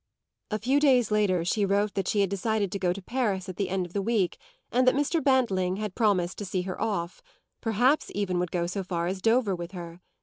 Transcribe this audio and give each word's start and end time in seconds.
A 0.49 0.57
few 0.57 0.79
days 0.79 1.11
later 1.11 1.45
she 1.45 1.63
wrote 1.63 1.93
that 1.93 2.07
she 2.07 2.21
had 2.21 2.29
decided 2.31 2.71
to 2.71 2.79
go 2.79 2.91
to 2.91 3.03
Paris 3.03 3.47
at 3.47 3.57
the 3.57 3.69
end 3.69 3.85
of 3.85 3.93
the 3.93 4.01
week 4.01 4.39
and 4.71 4.87
that 4.87 4.95
Mr. 4.95 5.23
Bantling 5.23 5.75
had 5.75 5.93
promised 5.93 6.39
to 6.39 6.45
see 6.45 6.63
her 6.63 6.81
off 6.81 7.21
perhaps 7.61 8.09
even 8.15 8.39
would 8.39 8.49
go 8.49 8.63
as 8.63 8.73
far 8.73 9.05
as 9.05 9.21
Dover 9.21 9.55
with 9.55 9.73
her. 9.73 10.01